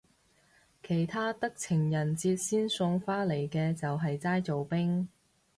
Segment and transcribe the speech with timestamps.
[0.81, 5.07] 其他得情人節先送花嚟嘅就係齋做兵